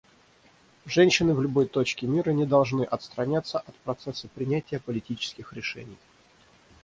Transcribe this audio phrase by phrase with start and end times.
[0.87, 5.97] Женщины в любой точке мира не должны отстраняться от процесса принятия политических решений.